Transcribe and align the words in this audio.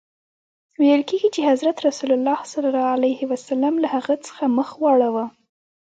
ویل 0.79 1.01
کیږي 1.09 1.29
چي 1.35 1.41
حضرت 1.49 1.77
رسول 1.87 2.11
ص 2.49 2.51
له 3.81 3.87
هغه 3.95 4.15
څخه 4.27 4.43
مخ 4.57 4.69
واړاوه. 4.81 5.25